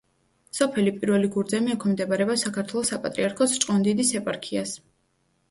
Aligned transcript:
სოფელი 0.59 0.93
პირველი 0.95 1.29
გურძემი 1.35 1.73
ექვემდებარება 1.73 2.39
საქართველოს 2.45 2.91
საპატრიარქოს 2.95 3.55
ჭყონდიდის 3.61 4.17
ეპარქიას. 4.23 4.77